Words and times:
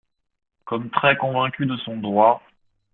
Comme 0.65 0.89
très 0.89 1.15
convaincu 1.15 1.67
de 1.67 1.77
son 1.77 1.95
droit. 1.97 2.41